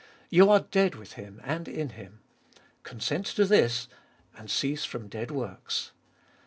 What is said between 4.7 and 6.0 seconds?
from dead works.